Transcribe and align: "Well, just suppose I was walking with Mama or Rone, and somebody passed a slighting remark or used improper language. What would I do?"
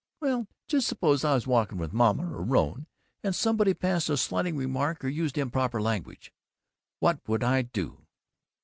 "Well, 0.19 0.47
just 0.67 0.87
suppose 0.87 1.23
I 1.23 1.35
was 1.35 1.45
walking 1.45 1.77
with 1.77 1.93
Mama 1.93 2.23
or 2.25 2.41
Rone, 2.43 2.87
and 3.21 3.35
somebody 3.35 3.75
passed 3.75 4.09
a 4.09 4.17
slighting 4.17 4.55
remark 4.57 5.03
or 5.05 5.09
used 5.09 5.37
improper 5.37 5.79
language. 5.79 6.33
What 7.01 7.19
would 7.27 7.43
I 7.43 7.61
do?" 7.61 8.03